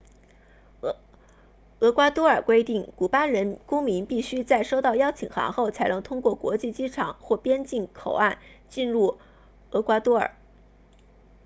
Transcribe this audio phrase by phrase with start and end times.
[1.79, 3.27] 厄瓜多尔规定古巴
[3.67, 9.19] 公民必须在收到邀请函后才能通过国际机场或边境口岸进入
[9.69, 10.35] 厄瓜多尔